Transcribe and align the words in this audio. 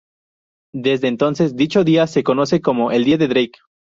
Desde 0.73 1.07
entonces, 1.09 1.55
dicho 1.55 1.83
día 1.83 2.07
se 2.07 2.23
conoce 2.23 2.59
como 2.59 2.89
el 2.91 3.03
Día 3.05 3.17
de 3.19 3.27
Drake. 3.27 3.59